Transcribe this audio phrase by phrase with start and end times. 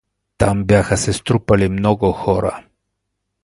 [0.37, 2.65] Там бяха се струпали много хора.